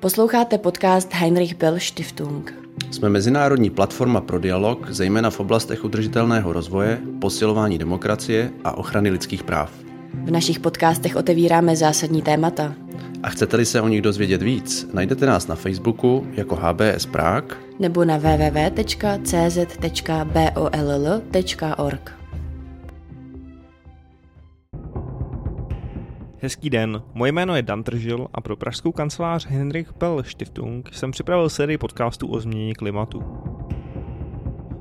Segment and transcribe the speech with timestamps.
[0.00, 2.54] Posloucháte podcast Heinrich Bell Stiftung.
[2.90, 9.44] Jsme mezinárodní platforma pro dialog, zejména v oblastech udržitelného rozvoje, posilování demokracie a ochrany lidských
[9.44, 9.72] práv.
[10.24, 12.74] V našich podcastech otevíráme zásadní témata.
[13.22, 18.04] A chcete-li se o nich dozvědět víc, najdete nás na Facebooku jako HBS Prague nebo
[18.04, 18.96] na www.cz.boll.org.
[26.40, 31.10] Hezký den, moje jméno je Dan Tržil a pro pražskou kancelář Henrich Bell Stiftung jsem
[31.10, 33.22] připravil sérii podcastů o změně klimatu.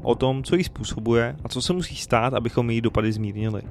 [0.02, 3.62] O tom, co ji způsobuje a co se musí stát, abychom její dopady zmírnili.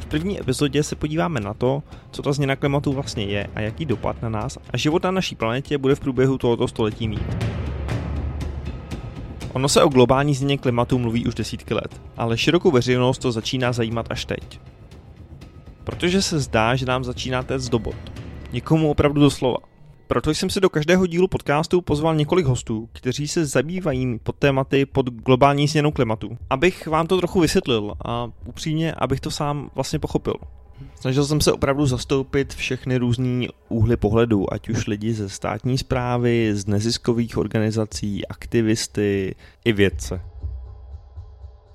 [0.00, 3.86] V první epizodě se podíváme na to, co ta změna klimatu vlastně je a jaký
[3.86, 7.36] dopad na nás a život na naší planetě bude v průběhu tohoto století mít.
[9.52, 13.72] Ono se o globální změně klimatu mluví už desítky let, ale širokou veřejnost to začíná
[13.72, 14.60] zajímat až teď.
[15.84, 17.94] Protože se zdá, že nám začíná téct do bod.
[18.52, 19.56] Někomu opravdu doslova.
[20.06, 24.86] Proto jsem si do každého dílu podcastu pozval několik hostů, kteří se zabývají pod tématy
[24.86, 26.38] pod globální změnou klimatu.
[26.50, 30.34] Abych vám to trochu vysvětlil a upřímně, abych to sám vlastně pochopil.
[31.00, 36.50] Snažil jsem se opravdu zastoupit všechny různý úhly pohledu, ať už lidi ze státní zprávy,
[36.54, 40.20] z neziskových organizací, aktivisty i vědce.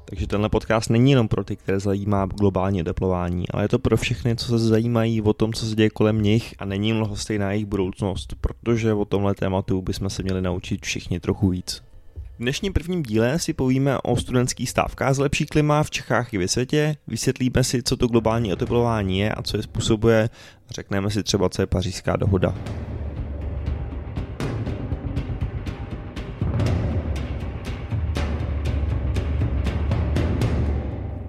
[0.10, 3.98] Takže tenhle podcast není jenom pro ty, které zajímá globální oteplování, ale je to pro
[3.98, 7.52] všechny, co se zajímají o tom, co se děje kolem nich a není jim lhostejná
[7.52, 11.82] jejich budoucnost, protože o tomhle tématu bychom se měli naučit všichni trochu víc.
[12.16, 16.38] V dnešním prvním díle si povíme o studentských stávkách z lepší klima v Čechách i
[16.38, 20.30] ve světě, vysvětlíme si, co to globální oteplování je a co je způsobuje,
[20.70, 22.56] řekneme si třeba, co je pařížská dohoda.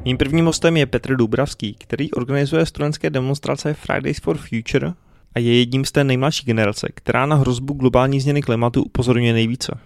[0.08, 4.92] Mým prvním hostem je Petr Dubravský, který organizuje studentské demonstrace Fridays for Future
[5.34, 9.78] a je jedním z té nejmladší generace, která na hrozbu globální změny klimatu upozorňuje nejvíce.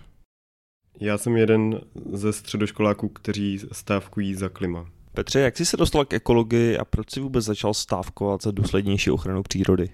[1.00, 1.80] Já jsem jeden
[2.12, 4.86] ze středoškoláků, kteří stávkují za klima.
[5.14, 9.10] Petře, jak jsi se dostal k ekologii a proč jsi vůbec začal stávkovat za důslednější
[9.10, 9.90] ochranu přírody?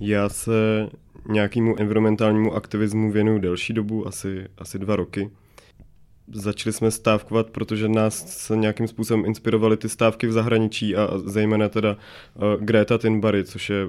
[0.00, 0.88] Já se
[1.28, 5.30] nějakému environmentálnímu aktivismu věnuju delší dobu, asi, asi dva roky.
[6.32, 11.68] Začali jsme stávkovat, protože nás se nějakým způsobem inspirovaly ty stávky v zahraničí a zejména
[11.68, 13.86] teda uh, Greta Thunberg, což je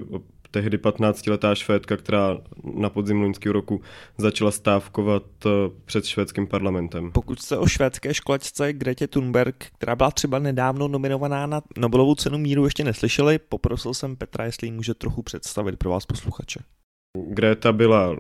[0.52, 2.38] tehdy 15-letá švédka, která
[2.74, 3.82] na podzim loňského roku
[4.18, 5.52] začala stávkovat uh,
[5.86, 7.12] před švédským parlamentem.
[7.12, 12.38] Pokud jste o švédské školačce Gretě Thunberg, která byla třeba nedávno nominovaná na Nobelovu cenu
[12.38, 16.60] míru, ještě neslyšeli, poprosil jsem Petra, jestli ji může trochu představit pro vás posluchače.
[17.28, 18.16] Greta byla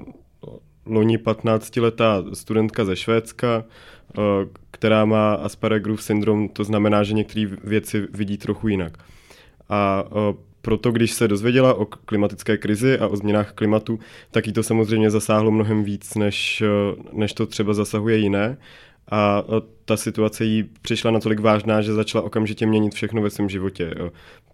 [0.85, 4.21] loni 15-letá studentka ze Švédska, eh,
[4.71, 8.97] která má Aspergerův syndrom, to znamená, že některé věci vidí trochu jinak.
[9.69, 13.99] A eh, proto, když se dozvěděla o klimatické krizi a o změnách klimatu,
[14.31, 16.67] tak jí to samozřejmě zasáhlo mnohem víc, než, eh,
[17.13, 18.57] než to třeba zasahuje jiné
[19.11, 19.43] a
[19.85, 23.95] ta situace jí přišla natolik vážná, že začala okamžitě měnit všechno ve svém životě.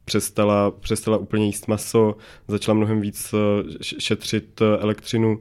[0.06, 2.16] Přestala, přestala úplně jíst maso,
[2.48, 3.36] začala mnohem víc
[3.82, 5.40] šetřit elektřinu,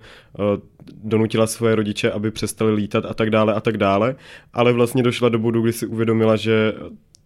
[0.95, 4.17] donutila svoje rodiče, aby přestali lítat a tak dále a tak dále,
[4.53, 6.75] ale vlastně došla do bodu, kdy si uvědomila, že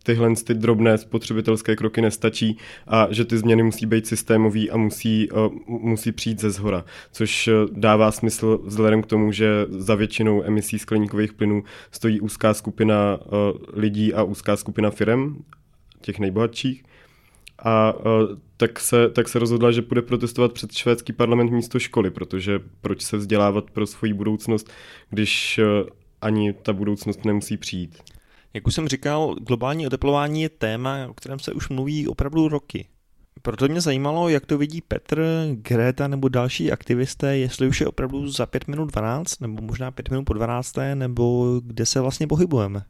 [0.04, 5.30] tyhle ty drobné spotřebitelské kroky nestačí a že ty změny musí být systémový a musí,
[5.30, 10.78] uh, musí přijít ze zhora, což dává smysl vzhledem k tomu, že za většinou emisí
[10.78, 13.32] skleníkových plynů stojí úzká skupina uh,
[13.72, 15.44] lidí a úzká skupina firm,
[16.00, 16.84] těch nejbohatších.
[17.64, 17.94] A
[18.56, 23.02] tak, se, tak se rozhodla, že bude protestovat před švédský parlament místo školy, protože proč
[23.02, 24.70] se vzdělávat pro svoji budoucnost,
[25.10, 25.60] když
[26.20, 27.98] ani ta budoucnost nemusí přijít.
[28.54, 32.86] Jak už jsem říkal, globální oteplování je téma, o kterém se už mluví opravdu roky.
[33.42, 38.28] Proto mě zajímalo, jak to vidí Petr, Greta nebo další aktivisté, jestli už je opravdu
[38.28, 42.84] za 5 minut 12, nebo možná 5 minut po 12, nebo kde se vlastně pohybujeme.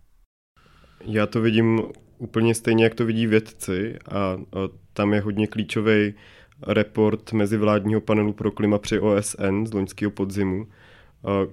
[1.05, 1.83] Já to vidím
[2.19, 4.37] úplně stejně, jak to vidí vědci a,
[4.93, 6.15] tam je hodně klíčový
[6.67, 10.67] report mezivládního panelu pro klima při OSN z loňského podzimu,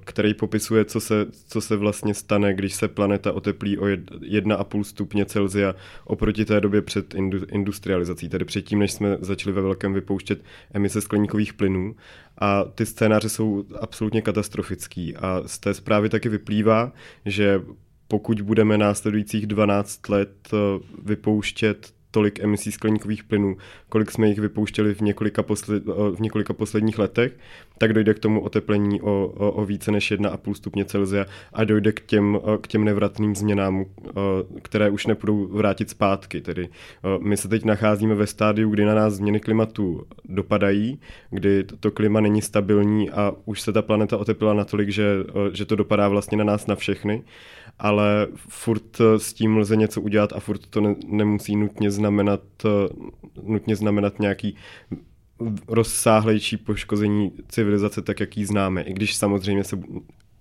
[0.03, 5.25] který popisuje, co se, co se vlastně stane, když se planeta oteplí o 1,5 stupně
[5.25, 5.75] Celsia
[6.05, 7.15] oproti té době před
[7.51, 11.95] industrializací, tedy předtím, než jsme začali ve velkém vypouštět emise skleníkových plynů.
[12.37, 15.15] A ty scénáře jsou absolutně katastrofický.
[15.15, 16.91] A z té zprávy taky vyplývá,
[17.25, 17.61] že
[18.07, 20.49] pokud budeme následujících 12 let
[21.03, 23.57] vypouštět tolik emisí skleníkových plynů,
[23.89, 25.83] kolik jsme jich vypouštěli v několika, posled,
[26.15, 27.37] v několika posledních letech,
[27.77, 31.91] tak dojde k tomu oteplení o, o, o více než 1,5 stupně Celsia a dojde
[31.91, 33.85] k těm, k těm nevratným změnám,
[34.61, 36.41] které už nepůjdou vrátit zpátky.
[36.41, 36.69] Tedy
[37.19, 40.99] my se teď nacházíme ve stádiu, kdy na nás změny klimatu dopadají,
[41.29, 45.05] kdy to klima není stabilní a už se ta planeta oteplila natolik, že,
[45.53, 47.23] že to dopadá vlastně na nás na všechny
[47.79, 52.41] ale furt s tím lze něco udělat a furt to ne, nemusí nutně znamenat,
[53.43, 54.55] nutně znamenat nějaký
[55.67, 59.79] rozsáhlejší poškození civilizace, tak jak ji známe, i když samozřejmě se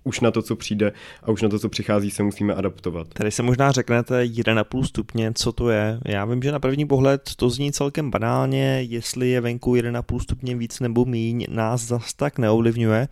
[0.05, 0.93] už na to, co přijde
[1.23, 3.09] a už na to, co přichází, se musíme adaptovat.
[3.09, 6.00] Tady se možná řeknete 1,5 stupně, co to je.
[6.06, 10.56] Já vím, že na první pohled to zní celkem banálně, jestli je venku 1,5 stupně
[10.56, 13.09] víc nebo míň, nás zas tak neovlivňuje.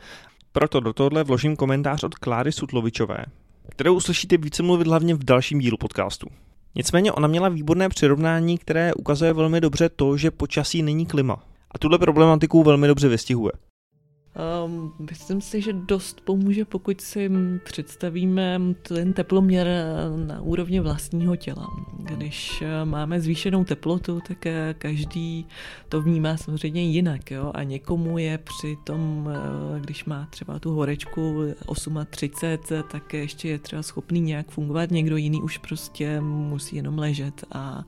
[0.53, 3.25] Proto do tohle vložím komentář od Kláry Sutlovičové,
[3.71, 6.27] kterou uslyšíte více mluvit hlavně v dalším dílu podcastu.
[6.75, 11.45] Nicméně ona měla výborné přirovnání, které ukazuje velmi dobře to, že počasí není klima.
[11.71, 13.53] A tuhle problematiku velmi dobře vystihuje.
[14.39, 17.31] Um, myslím si, že dost pomůže, pokud si
[17.65, 19.69] představíme ten teploměr
[20.27, 21.67] na úrovni vlastního těla.
[21.99, 25.47] Když eh, máme zvýšenou teplotu, tak eh, každý
[25.89, 27.31] to vnímá samozřejmě jinak.
[27.31, 27.51] Jo?
[27.55, 31.37] A někomu je při tom, eh, když má třeba tu horečku
[32.11, 34.91] 38, tak ještě je třeba schopný nějak fungovat.
[34.91, 37.85] Někdo jiný už prostě musí jenom ležet a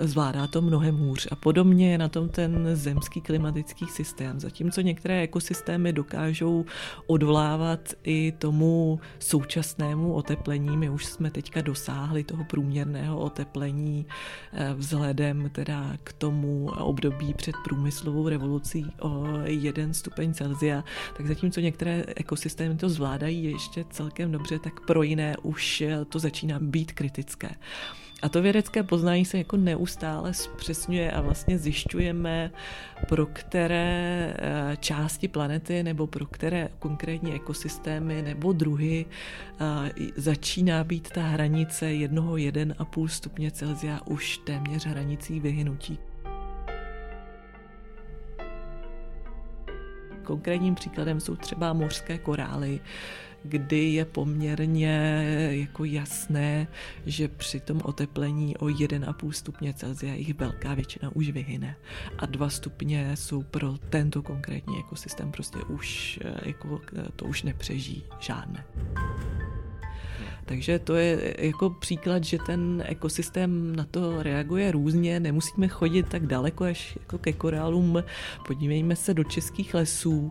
[0.00, 1.28] zvládá to mnohem hůř.
[1.30, 4.40] A podobně je na tom ten zemský klimatický systém.
[4.40, 6.64] Zatímco některé ekosystémy dokážou
[7.06, 14.06] odvlávat i tomu současnému oteplení, my už jsme teďka dosáhli toho průměrného oteplení
[14.52, 20.84] eh, vzhledem teda k tomu období před průmyslovou revolucí o jeden stupeň Celsia,
[21.16, 26.58] tak zatímco některé ekosystémy to zvládají ještě celkem dobře, tak pro jiné už to začíná
[26.60, 27.50] být kritické.
[28.24, 32.50] A to vědecké poznání se jako neustále zpřesňuje a vlastně zjišťujeme,
[33.08, 41.10] pro které eh, části planety nebo pro které konkrétní ekosystémy nebo druhy eh, začíná být
[41.10, 45.98] ta hranice jednoho 1,5 stupně Celsia už téměř hranicí vyhynutí.
[50.22, 52.80] Konkrétním příkladem jsou třeba mořské korály,
[53.44, 56.66] kdy je poměrně jako jasné,
[57.06, 61.76] že při tom oteplení o 1,5 stupně Celsia jich velká většina už vyhyne.
[62.18, 66.80] A 2 stupně jsou pro tento konkrétní ekosystém prostě už, jako,
[67.16, 68.64] to už nepřeží žádné.
[70.46, 76.26] Takže to je jako příklad, že ten ekosystém na to reaguje různě, nemusíme chodit tak
[76.26, 78.04] daleko až jako ke korálům.
[78.46, 80.30] Podívejme se do českých lesů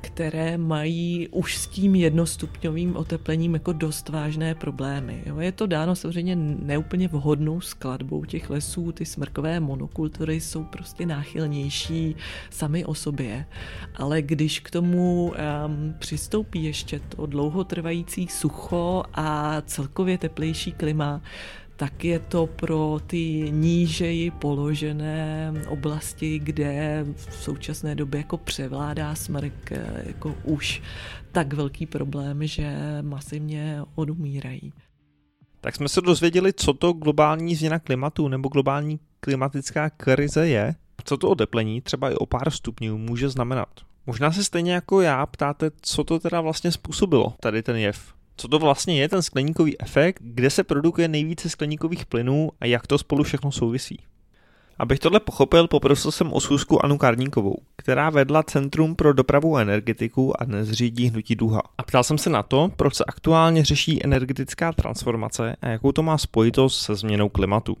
[0.00, 5.22] které mají už s tím jednostupňovým oteplením jako dost vážné problémy.
[5.26, 11.06] Jo, je to dáno samozřejmě neúplně vhodnou skladbou těch lesů, ty smrkové monokultury jsou prostě
[11.06, 12.16] náchylnější
[12.50, 13.46] sami o sobě,
[13.96, 21.20] ale když k tomu um, přistoupí ještě to dlouhotrvající sucho a celkově teplejší klima,
[21.76, 29.72] tak je to pro ty nížeji položené oblasti, kde v současné době jako převládá smrk
[29.72, 30.82] eh, jako už
[31.32, 34.72] tak velký problém, že masivně odumírají.
[35.60, 40.74] Tak jsme se dozvěděli, co to globální změna klimatu nebo globální klimatická krize je,
[41.04, 43.68] co to oteplení třeba i o pár stupňů může znamenat.
[44.06, 48.48] Možná se stejně jako já ptáte, co to teda vlastně způsobilo, tady ten jev co
[48.48, 52.98] to vlastně je ten skleníkový efekt, kde se produkuje nejvíce skleníkových plynů a jak to
[52.98, 53.98] spolu všechno souvisí.
[54.78, 59.60] Abych tohle pochopil, poprosil jsem o schůzku Anu Karníkovou, která vedla Centrum pro dopravu a
[59.60, 61.62] energetiku a dnes řídí hnutí Duha.
[61.78, 66.02] A ptal jsem se na to, proč se aktuálně řeší energetická transformace a jakou to
[66.02, 67.76] má spojitost se změnou klimatu.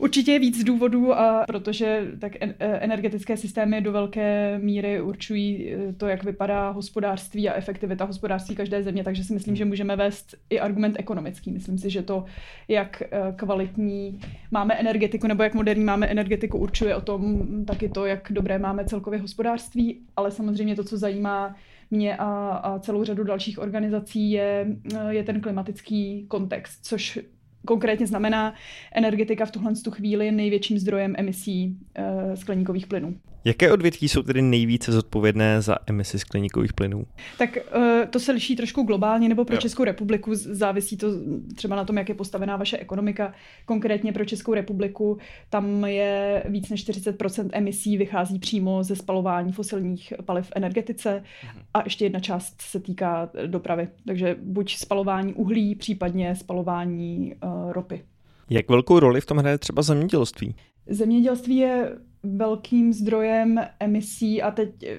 [0.00, 5.92] Určitě je víc důvodů, a protože tak e, energetické systémy do velké míry určují e,
[5.92, 10.34] to, jak vypadá hospodářství a efektivita hospodářství každé země, takže si myslím, že můžeme vést
[10.50, 11.52] i argument ekonomický.
[11.52, 12.24] Myslím si, že to,
[12.68, 18.06] jak e, kvalitní máme energetiku nebo jak moderní máme energetiku, určuje o tom taky to,
[18.06, 21.56] jak dobré máme celkově hospodářství, ale samozřejmě to, co zajímá
[21.90, 24.66] mě a, a celou řadu dalších organizací, je,
[25.08, 27.18] je ten klimatický kontext, což
[27.66, 28.54] konkrétně znamená
[28.92, 33.14] energetika v tuhle chvíli největším zdrojem emisí uh, skleníkových plynů.
[33.44, 37.06] Jaké odvětví jsou tedy nejvíce zodpovědné za emisi skleníkových plynů?
[37.38, 39.60] Tak uh, to se liší trošku globálně nebo pro jo.
[39.60, 40.34] Českou republiku.
[40.34, 41.06] Závisí to
[41.54, 43.34] třeba na tom, jak je postavená vaše ekonomika.
[43.64, 45.18] Konkrétně pro Českou republiku
[45.50, 51.62] tam je víc než 40% emisí vychází přímo ze spalování fosilních paliv v energetice mhm.
[51.74, 53.88] a ještě jedna část se týká dopravy.
[54.06, 58.04] Takže buď spalování uhlí, případně spalování uh, ropy.
[58.50, 60.54] Jak velkou roli v tom hraje třeba zemědělství?
[60.90, 64.98] Zemědělství je velkým zdrojem emisí a teď e,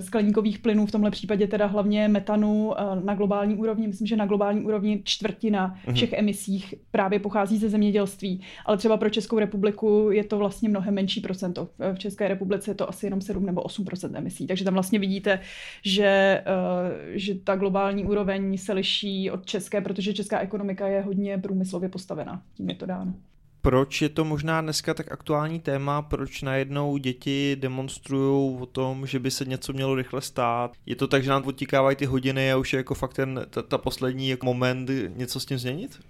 [0.00, 3.86] skleníkových plynů, v tomhle případě teda hlavně metanu e, na globální úrovni.
[3.86, 5.94] Myslím, že na globální úrovni čtvrtina mhm.
[5.94, 8.40] všech emisích právě pochází ze zemědělství.
[8.66, 11.68] Ale třeba pro Českou republiku je to vlastně mnohem menší procento.
[11.94, 14.46] V České republice je to asi jenom 7 nebo 8% emisí.
[14.46, 15.40] Takže tam vlastně vidíte,
[15.84, 16.42] že, e,
[17.18, 22.42] že ta globální úroveň se liší od české, protože česká ekonomika je hodně průmyslově postavená.
[22.54, 23.14] Tím je to dáno
[23.62, 29.18] proč je to možná dneska tak aktuální téma, proč najednou děti demonstrují o tom, že
[29.18, 30.72] by se něco mělo rychle stát.
[30.86, 33.62] Je to tak, že nám odtikávají ty hodiny a už je jako fakt ten, ta,
[33.62, 36.00] ta poslední jako moment něco s tím změnit?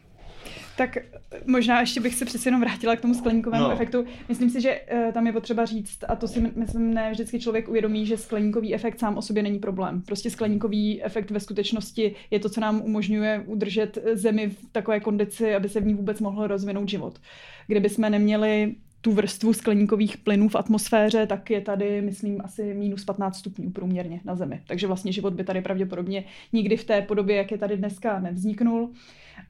[0.87, 0.99] Tak
[1.47, 3.73] možná ještě bych se přeci jenom vrátila k tomu skleníkovému no.
[3.73, 4.05] efektu.
[4.29, 7.69] Myslím si, že uh, tam je potřeba říct, a to si myslím, ne vždycky člověk
[7.69, 10.03] uvědomí, že skleníkový efekt sám o sobě není problém.
[10.03, 15.55] Prostě skleníkový efekt ve skutečnosti je to, co nám umožňuje udržet zemi v takové kondici,
[15.55, 17.19] aby se v ní vůbec mohl rozvinout život.
[17.67, 23.05] Kdyby jsme neměli tu vrstvu skleníkových plynů v atmosféře, tak je tady, myslím, asi minus
[23.05, 24.61] 15 stupňů průměrně na Zemi.
[24.67, 28.93] Takže vlastně život by tady pravděpodobně nikdy v té podobě, jak je tady dneska, nevzniknul.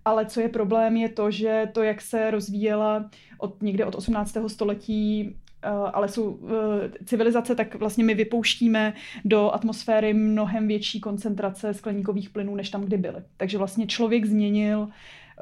[0.05, 4.37] Ale co je problém, je to, že to, jak se rozvíjela od někde od 18.
[4.47, 11.75] století eh, ale jsou eh, civilizace, tak vlastně my vypouštíme do atmosféry mnohem větší koncentrace
[11.75, 13.23] skleníkových plynů, než tam kdy byly.
[13.37, 14.89] Takže vlastně člověk změnil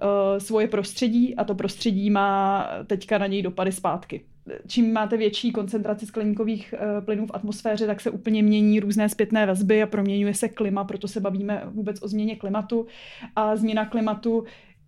[0.02, 4.24] Eh, svoje prostředí a to prostředí má teďka na něj dopady zpátky.
[4.66, 9.46] Čím máte větší koncentraci skleníkových eh, plynů v atmosféře, tak se úplně mění různé zpětné
[9.46, 12.86] vazby a proměňuje se klima, proto se bavíme vůbec o změně klimatu.
[13.36, 14.44] A změna klimatu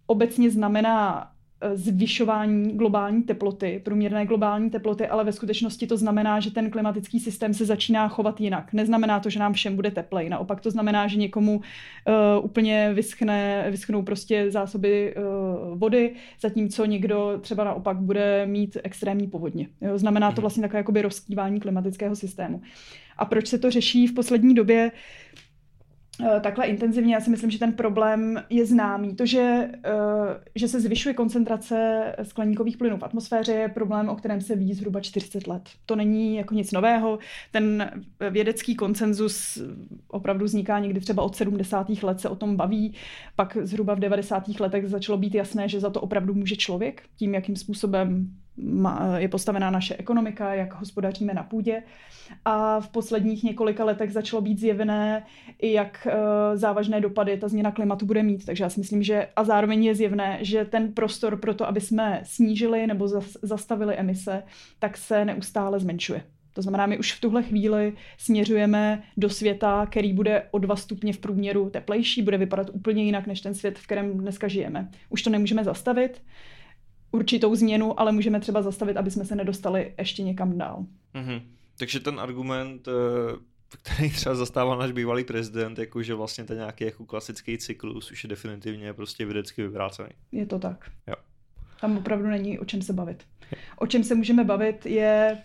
[0.07, 1.31] obecně znamená
[1.75, 7.54] zvyšování globální teploty, průměrné globální teploty, ale ve skutečnosti to znamená, že ten klimatický systém
[7.54, 8.73] se začíná chovat jinak.
[8.73, 10.28] Neznamená to, že nám všem bude teplej.
[10.28, 17.38] Naopak to znamená, že někomu uh, úplně vyschne, vyschnou prostě zásoby uh, vody, zatímco někdo
[17.40, 19.69] třeba naopak bude mít extrémní povodně.
[19.81, 19.99] Jo?
[19.99, 20.40] Znamená to mhm.
[20.40, 22.62] vlastně takové jakoby rozkývání klimatického systému.
[23.19, 24.90] A proč se to řeší v poslední době?
[26.21, 27.14] Eh, takhle intenzivně.
[27.14, 29.16] Já si myslím, že ten problém je známý.
[29.16, 29.90] To, že, eh,
[30.54, 35.00] že se zvyšuje koncentrace skleníkových plynů v atmosféře, je problém, o kterém se ví zhruba
[35.00, 35.62] 40 let.
[35.87, 37.19] To není jako nic nového.
[37.50, 37.90] Ten
[38.31, 39.59] vědecký konsenzus
[40.09, 42.02] opravdu vzniká někdy třeba od 70.
[42.02, 42.95] let se o tom baví.
[43.37, 44.61] Pak zhruba v 90.
[44.61, 48.28] letech začalo být jasné, že za to opravdu může člověk, tím, jakým způsobem
[49.16, 51.82] je postavená naše ekonomika, jak hospodaříme na půdě.
[52.44, 55.25] A v posledních několika letech začalo být zjevné,
[55.62, 58.47] jak eh, závažné dopady ta změna klimatu bude mít.
[58.47, 61.80] Takže já si myslím, že a zároveň je zjevné, že ten prostor pro to, aby
[61.80, 63.09] jsme snížili nebo
[63.42, 64.42] zastavili emise,
[64.78, 66.23] tak se neustále zmenšuje.
[66.54, 71.12] To znamená, my už v tuhle chvíli směřujeme do světa, který bude o dva stupně
[71.12, 74.88] v průměru teplejší, bude vypadat úplně jinak než ten svět, v kterém dneska žijeme.
[75.11, 76.23] Už to nemůžeme zastavit
[77.12, 80.87] určitou změnu, ale můžeme třeba zastavit, aby jsme se nedostali ještě někam dál.
[81.14, 81.42] Mm-hmm.
[81.78, 82.92] Takže ten argument, eh,
[83.83, 88.25] který třeba zastával náš bývalý prezident, jako že vlastně ten nějaký jako klasický cyklus už
[88.25, 90.11] je definitivně prostě vědecky vyvrácený.
[90.33, 90.90] Je to tak.
[91.07, 91.14] Jo.
[91.81, 93.25] Tam opravdu není o čem se bavit.
[93.76, 95.38] O čem se můžeme bavit je,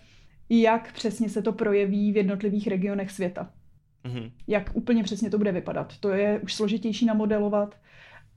[0.48, 3.50] jak přesně se to projeví v jednotlivých regionech světa.
[4.04, 4.30] Mm-hmm.
[4.46, 5.96] Jak úplně přesně to bude vypadat.
[6.00, 7.76] To je už složitější namodelovat,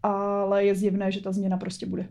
[0.04, 2.10] ale je zjevné, že ta změna prostě bude.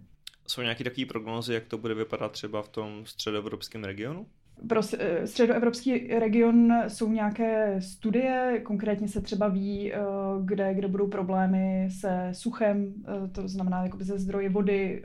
[0.51, 4.27] Jsou nějaké takové prognózy, jak to bude vypadat třeba v tom středoevropském regionu?
[4.69, 9.99] Pro eh, středoevropský region jsou nějaké studie, konkrétně se třeba ví, eh,
[10.45, 15.03] kde, kde budou problémy se suchem, eh, to znamená jakoby ze zdroje vody,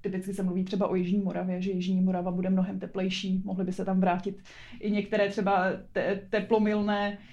[0.00, 3.72] typicky se mluví třeba o Jižní Moravě, že Jižní Morava bude mnohem teplejší, mohly by
[3.72, 4.42] se tam vrátit
[4.80, 7.24] i některé třeba te- teplomilné uh,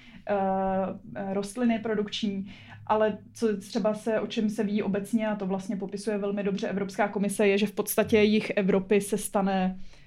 [1.32, 2.52] rostliny produkční
[2.86, 6.68] ale co třeba se, o čem se ví obecně, a to vlastně popisuje velmi dobře
[6.68, 10.01] Evropská komise, je, že v podstatě jich Evropy se stane uh,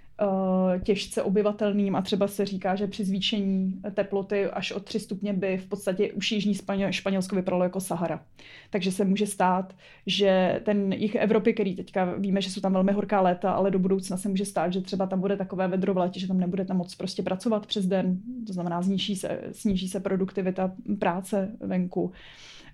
[0.84, 5.58] těžce obyvatelným a třeba se říká, že při zvýšení teploty až o 3 stupně by
[5.58, 8.24] v podstatě už Jižní Španěl, Španělsko vypadalo jako Sahara.
[8.70, 12.92] Takže se může stát, že ten jich Evropy, který teďka víme, že jsou tam velmi
[12.92, 15.98] horká léta, ale do budoucna se může stát, že třeba tam bude takové vedro v
[15.98, 20.00] létě, že tam nebudete moc prostě pracovat přes den, to znamená sníží se, sníží se
[20.00, 22.12] produktivita práce venku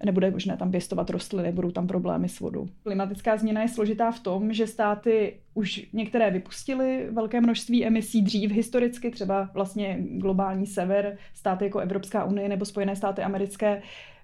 [0.06, 2.68] nebude možné tam pěstovat rostliny, budou tam problémy s vodou.
[2.84, 8.52] Klimatická změna je složitá v tom, že státy už některé vypustily velké množství emisí dřív
[8.52, 13.82] historicky, třeba vlastně globální sever, státy jako Evropská unie nebo Spojené státy americké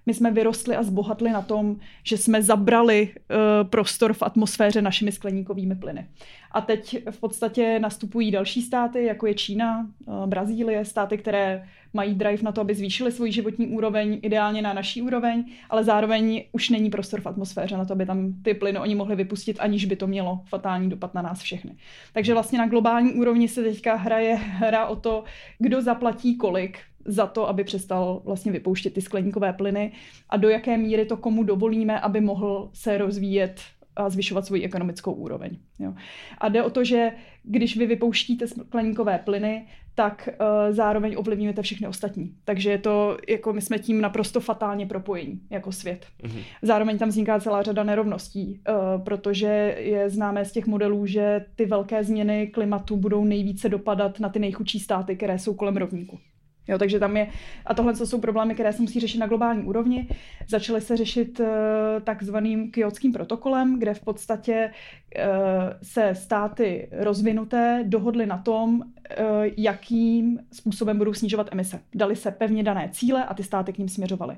[0.08, 5.12] my jsme vyrostli a zbohatli na tom, že jsme zabrali uh, prostor v atmosféře našimi
[5.12, 6.06] skleníkovými plyny.
[6.52, 12.14] A teď v podstatě nastupují další státy, jako je Čína, uh, Brazílie, státy, které mají
[12.14, 16.70] drive na to, aby zvýšili svůj životní úroveň, ideálně na naší úroveň, ale zároveň už
[16.70, 19.96] není prostor v atmosféře na to, aby tam ty plyny oni mohli vypustit, aniž by
[19.96, 21.76] to mělo fatální dopad na nás všechny.
[22.12, 25.24] Takže vlastně na globální úrovni se teďka hraje hra o to,
[25.58, 29.92] kdo zaplatí kolik za to, aby přestal vlastně vypouštět ty skleníkové plyny
[30.28, 33.60] a do jaké míry to komu dovolíme, aby mohl se rozvíjet
[33.96, 35.58] a zvyšovat svoji ekonomickou úroveň.
[35.78, 35.94] Jo.
[36.38, 37.12] A jde o to, že
[37.42, 42.34] když vy vypouštíte skleníkové plyny, tak uh, zároveň ovlivňujete všechny ostatní.
[42.44, 46.06] Takže je to, jako my jsme tím naprosto fatálně propojení jako svět.
[46.22, 46.42] Mm-hmm.
[46.62, 51.66] Zároveň tam vzniká celá řada nerovností, uh, protože je známé z těch modelů, že ty
[51.66, 56.18] velké změny klimatu budou nejvíce dopadat na ty nejchudší státy, které jsou kolem rovníku.
[56.68, 57.28] Jo, takže tam je,
[57.66, 60.08] a tohle jsou problémy, které se musí řešit na globální úrovni.
[60.48, 61.46] Začaly se řešit uh,
[62.04, 64.70] takzvaným kyotským protokolem, kde v podstatě
[65.82, 68.84] se státy rozvinuté dohodly na tom, uh,
[69.56, 71.80] jakým způsobem budou snižovat emise.
[71.94, 74.36] Dali se pevně dané cíle a ty státy k ním směřovaly.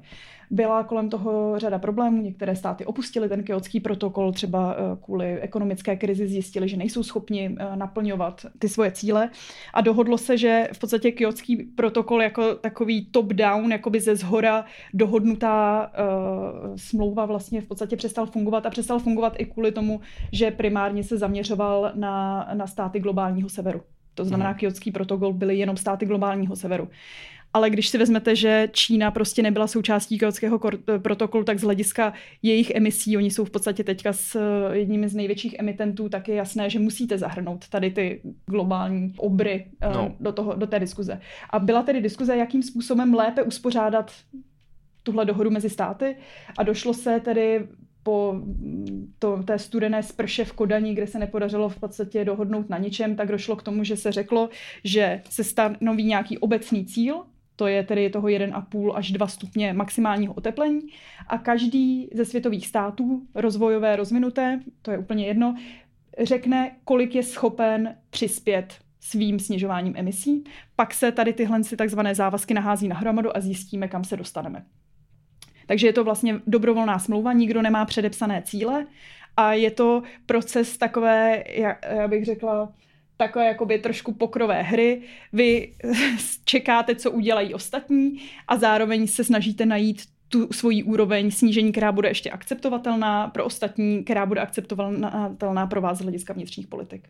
[0.50, 6.28] Byla kolem toho řada problémů, některé státy opustily ten kyotský protokol, třeba kvůli ekonomické krizi
[6.28, 9.30] zjistili, že nejsou schopni naplňovat ty svoje cíle
[9.74, 14.64] a dohodlo se, že v podstatě kyotský protokol protokol jako takový top-down, jakoby ze zhora
[14.94, 20.00] dohodnutá uh, smlouva vlastně v podstatě přestal fungovat a přestal fungovat i kvůli tomu,
[20.32, 23.82] že primárně se zaměřoval na, na státy globálního severu.
[24.14, 24.58] To znamená, hmm.
[24.58, 26.88] kyotský protokol byly jenom státy globálního severu.
[27.52, 30.60] Ale když si vezmete, že Čína prostě nebyla součástí Kyotského
[31.02, 32.12] protokolu, tak z hlediska
[32.42, 36.34] jejich emisí, oni jsou v podstatě teďka s eh, jedními z největších emitentů, tak je
[36.34, 40.16] jasné, že musíte zahrnout tady ty globální obry eh, no.
[40.20, 41.20] do, toho, do té diskuze.
[41.50, 44.12] A byla tedy diskuze, jakým způsobem lépe uspořádat
[45.02, 46.16] tuhle dohodu mezi státy
[46.58, 47.68] a došlo se tedy
[48.02, 48.34] po
[49.18, 53.28] to, té studené sprše v Kodani, kde se nepodařilo v podstatě dohodnout na ničem, tak
[53.28, 54.48] došlo k tomu, že se řeklo,
[54.84, 57.22] že se stanoví nějaký obecný cíl,
[57.56, 60.80] to je tedy toho 1,5 až 2 stupně maximálního oteplení
[61.26, 65.56] a každý ze světových států, rozvojové, rozvinuté, to je úplně jedno,
[66.22, 70.44] řekne, kolik je schopen přispět svým snižováním emisí.
[70.76, 74.64] Pak se tady tyhle takzvané závazky nahází na hromadu a zjistíme, kam se dostaneme.
[75.70, 78.86] Takže je to vlastně dobrovolná smlouva, nikdo nemá předepsané cíle
[79.36, 82.72] a je to proces takové, já bych řekla,
[83.16, 85.02] takové jakoby trošku pokrové hry.
[85.32, 85.74] Vy
[86.44, 92.08] čekáte, co udělají ostatní a zároveň se snažíte najít tu svoji úroveň snížení, která bude
[92.08, 97.08] ještě akceptovatelná pro ostatní, která bude akceptovatelná pro vás z hlediska vnitřních politik.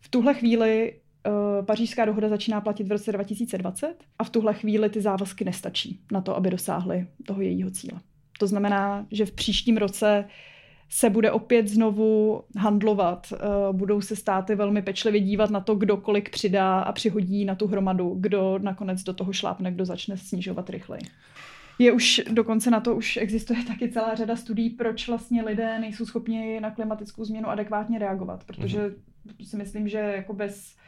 [0.00, 0.92] V tuhle chvíli
[1.66, 6.20] pařížská dohoda začíná platit v roce 2020 a v tuhle chvíli ty závazky nestačí na
[6.20, 8.00] to, aby dosáhly toho jejího cíle.
[8.38, 10.24] To znamená, že v příštím roce
[10.90, 13.32] se bude opět znovu handlovat.
[13.32, 13.38] Eh,
[13.72, 17.66] budou se státy velmi pečlivě dívat na to, kdo kolik přidá a přihodí na tu
[17.66, 21.02] hromadu, kdo nakonec do toho šlápne, kdo začne snižovat rychleji.
[21.78, 26.06] Je už dokonce na to už existuje taky celá řada studií, proč vlastně lidé nejsou
[26.06, 29.44] schopni na klimatickou změnu adekvátně reagovat, protože mm-hmm.
[29.44, 30.87] si myslím, že jako bez, eh,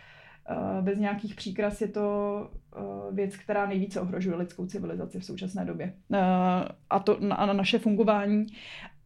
[0.81, 2.81] bez nějakých příkras je to eh,
[3.13, 5.95] věc, která nejvíce ohrožuje lidskou civilizaci v současné době
[6.91, 8.47] a to na, na naše fungování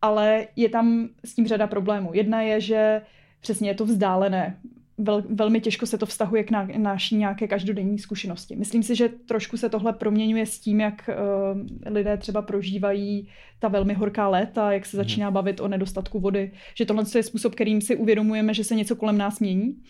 [0.05, 2.11] ale je tam s tím řada problémů.
[2.15, 3.03] Jedna je, že
[3.41, 4.57] přesně je to vzdálené.
[4.99, 8.57] Vel, velmi těžko se to vztahuje k na, naší nějaké každodenní zkušenosti.
[8.57, 13.29] Myslím si, že trošku se tohle proměňuje s tím, jak uh, lidé třeba prožívají
[13.59, 15.05] ta velmi horká léta, jak se mhm.
[15.05, 18.97] začíná bavit o nedostatku vody, že tohle je způsob, kterým si uvědomujeme, že se něco
[18.97, 19.69] kolem nás mění.
[19.69, 19.83] Uh,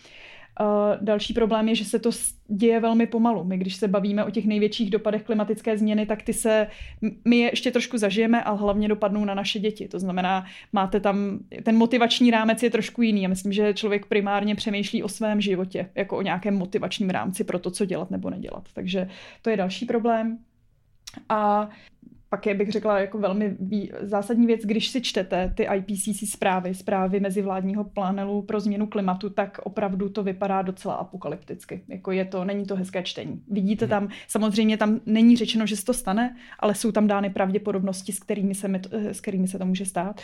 [1.01, 2.09] další problém je, že se to
[2.47, 3.43] děje velmi pomalu.
[3.43, 6.67] My, když se bavíme o těch největších dopadech klimatické změny, tak ty se,
[7.25, 9.87] my je ještě trošku zažijeme, ale hlavně dopadnou na naše děti.
[9.87, 13.23] To znamená, máte tam, ten motivační rámec je trošku jiný.
[13.23, 17.59] Já myslím, že člověk primárně přemýšlí o svém životě, jako o nějakém motivačním rámci pro
[17.59, 18.63] to, co dělat nebo nedělat.
[18.73, 19.07] Takže
[19.41, 20.37] to je další problém.
[21.29, 21.69] A
[22.35, 23.57] pak je, bych řekla, jako velmi
[24.01, 29.59] zásadní věc, když si čtete ty IPCC zprávy, zprávy mezivládního panelu pro změnu klimatu, tak
[29.63, 31.83] opravdu to vypadá docela apokalypticky.
[31.87, 33.41] Jako je to, není to hezké čtení.
[33.47, 33.89] Vidíte mhm.
[33.89, 38.19] tam, samozřejmě tam není řečeno, že se to stane, ale jsou tam dány pravděpodobnosti, s
[38.19, 40.21] kterými se, s kterými se to může stát.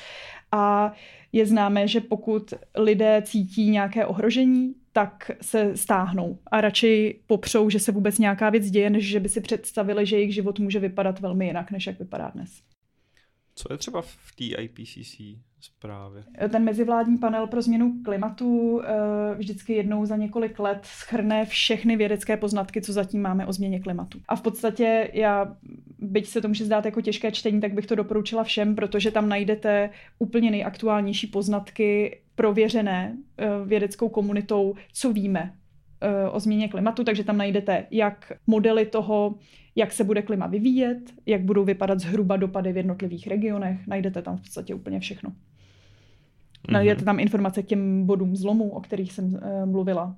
[0.51, 0.93] A
[1.31, 7.79] je známé, že pokud lidé cítí nějaké ohrožení, tak se stáhnou a radši popřou, že
[7.79, 11.19] se vůbec nějaká věc děje, než že by si představili, že jejich život může vypadat
[11.19, 12.61] velmi jinak, než jak vypadá dnes.
[13.55, 15.21] Co je třeba v té IPCC
[15.59, 16.23] zprávě?
[16.49, 22.37] Ten mezivládní panel pro změnu klimatu eh, vždycky jednou za několik let schrne všechny vědecké
[22.37, 24.21] poznatky, co zatím máme o změně klimatu.
[24.27, 25.57] A v podstatě já
[25.99, 29.29] byť se to může zdát jako těžké čtení, tak bych to doporučila všem, protože tam
[29.29, 35.53] najdete úplně nejaktuálnější poznatky prověřené eh, vědeckou komunitou, co víme
[36.01, 39.35] eh, o změně klimatu, takže tam najdete jak modely toho,
[39.75, 44.37] jak se bude klima vyvíjet, jak budou vypadat zhruba dopady v jednotlivých regionech, najdete tam
[44.37, 45.29] v podstatě úplně všechno.
[45.29, 46.71] Mm-hmm.
[46.71, 50.15] Najdete tam informace k těm bodům zlomu, o kterých jsem uh, mluvila.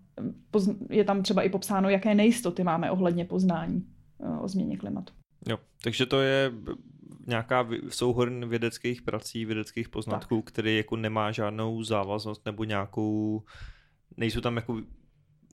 [0.89, 3.83] Je tam třeba i popsáno, jaké nejistoty máme ohledně poznání
[4.41, 5.13] o změně klimatu.
[5.49, 6.51] Jo, takže to je
[7.27, 10.45] nějaká souhrn vědeckých prací, vědeckých poznatků, tak.
[10.45, 13.43] který jako nemá žádnou závaznost nebo nějakou,
[14.17, 14.81] nejsou tam jako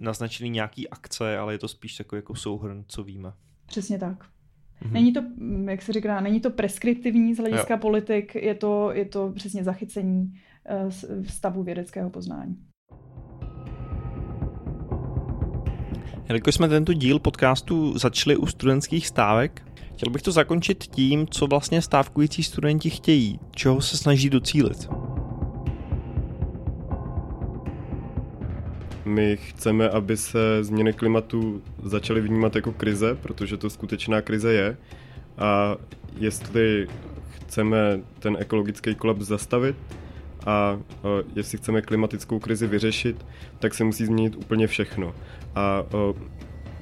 [0.01, 3.33] naznačený nějaký akce, ale je to spíš takový jako souhrn, co víme.
[3.67, 4.25] Přesně tak.
[4.83, 4.93] Mm-hmm.
[4.93, 5.21] Není to,
[5.71, 7.81] jak se říká, není to preskriptivní z hlediska jo.
[7.81, 10.33] politik, je to, je to přesně zachycení
[10.85, 12.70] uh, stavu vědeckého poznání.
[16.31, 19.63] Jelikož jsme tento díl podcastu začali u studentských stávek,
[19.95, 24.89] chtěl bych to zakončit tím, co vlastně stávkující studenti chtějí, čeho se snaží docílit.
[29.05, 34.77] My chceme, aby se změny klimatu začaly vnímat jako krize, protože to skutečná krize je.
[35.39, 35.77] A
[36.19, 36.89] jestli
[37.31, 39.77] chceme ten ekologický kolaps zastavit
[40.47, 40.79] a
[41.37, 43.27] jestli chceme klimatickou krizi vyřešit,
[43.59, 45.15] tak se musí změnit úplně všechno.
[45.55, 45.85] A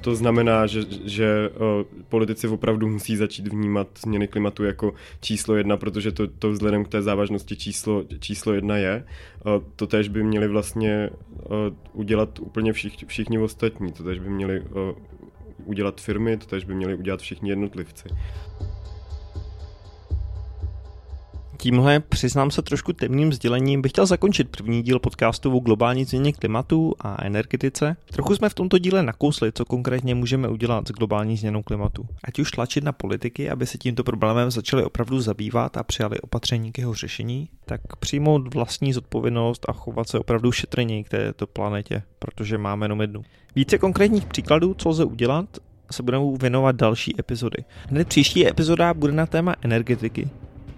[0.01, 5.77] to znamená, že, že uh, politici opravdu musí začít vnímat změny klimatu jako číslo jedna,
[5.77, 9.05] protože to, to vzhledem k té závažnosti číslo, číslo jedna je.
[9.45, 11.55] Uh, to tež by měli vlastně uh,
[11.93, 14.63] udělat úplně všich, všichni ostatní, to tež by měli
[15.65, 18.09] udělat firmy, to tež by měli udělat všichni jednotlivci.
[21.61, 26.33] Tímhle, přiznám se trošku temným sdělením, bych chtěl zakončit první díl podcastu o globální změně
[26.33, 27.97] klimatu a energetice.
[28.05, 32.07] Trochu jsme v tomto díle nakousli, co konkrétně můžeme udělat s globální změnou klimatu.
[32.23, 36.71] Ať už tlačit na politiky, aby se tímto problémem začali opravdu zabývat a přijali opatření
[36.71, 42.03] k jeho řešení, tak přijmout vlastní zodpovědnost a chovat se opravdu šetrněji k této planetě,
[42.19, 43.21] protože máme jenom jednu.
[43.55, 45.45] Více konkrétních příkladů, co lze udělat,
[45.91, 47.63] se budeme věnovat další epizody.
[47.89, 50.29] Hned příští epizoda bude na téma energetiky,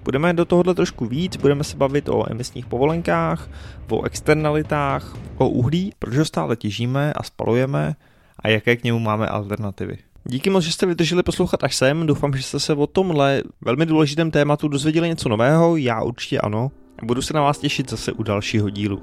[0.03, 3.49] Budeme do tohohle trošku víc, budeme se bavit o emisních povolenkách,
[3.89, 7.95] o externalitách, o uhlí, proč ho stále těžíme a spalujeme
[8.39, 9.97] a jaké k němu máme alternativy.
[10.25, 13.85] Díky moc, že jste vydrželi poslouchat až sem, doufám, že jste se o tomhle velmi
[13.85, 16.71] důležitém tématu dozvěděli něco nového, já určitě ano.
[17.03, 19.01] Budu se na vás těšit zase u dalšího dílu.